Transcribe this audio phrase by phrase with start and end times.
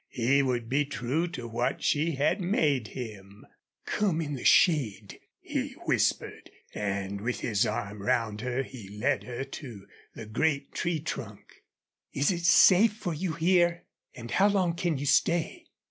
[0.09, 3.45] He would be true to what she had made him.
[3.85, 9.43] "Come in the shade," he whispered, and with his arm round her he led her
[9.43, 9.85] to
[10.15, 11.61] the great tree trunk.
[12.13, 13.85] "Is it safe for you here?
[14.15, 15.67] An' how long can you stay?"